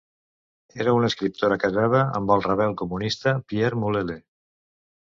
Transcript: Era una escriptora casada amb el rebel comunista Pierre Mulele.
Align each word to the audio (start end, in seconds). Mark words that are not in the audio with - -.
Era 0.85 0.95
una 0.99 1.09
escriptora 1.13 1.59
casada 1.65 2.03
amb 2.21 2.35
el 2.39 2.43
rebel 2.49 2.75
comunista 2.83 3.37
Pierre 3.53 3.85
Mulele. 3.87 4.21